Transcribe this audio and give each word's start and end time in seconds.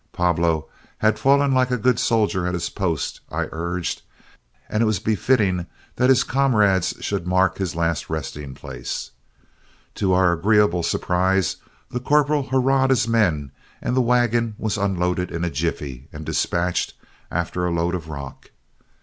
Pablo 0.13 0.65
had 0.97 1.19
fallen 1.19 1.53
like 1.53 1.69
a 1.69 1.77
good 1.77 1.99
soldier 1.99 2.47
at 2.47 2.55
his 2.55 2.69
post, 2.71 3.21
I 3.31 3.47
urged, 3.51 4.01
and 4.67 4.81
it 4.81 4.87
was 4.87 4.97
befitting 4.97 5.67
that 5.97 6.09
his 6.09 6.23
comrades 6.23 6.95
should 7.01 7.27
mark 7.27 7.59
his 7.59 7.75
last 7.75 8.09
resting 8.09 8.55
place. 8.55 9.11
To 10.01 10.13
our 10.13 10.31
agreeable 10.33 10.81
surprise 10.81 11.57
the 11.91 11.99
corporal 11.99 12.49
hurrahed 12.49 12.89
his 12.89 13.07
men 13.07 13.51
and 13.79 13.95
the 13.95 14.01
wagon 14.01 14.55
was 14.57 14.75
unloaded 14.75 15.29
in 15.29 15.43
a 15.43 15.51
jiffy 15.51 16.07
and 16.11 16.25
dispatched 16.25 16.95
after 17.29 17.67
a 17.67 17.71
load 17.71 17.93
of 17.93 18.09
rock. 18.09 18.49